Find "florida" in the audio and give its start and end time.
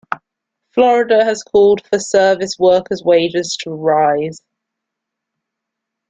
0.71-1.23